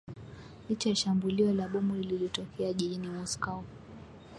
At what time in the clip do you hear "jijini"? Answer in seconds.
2.73-3.07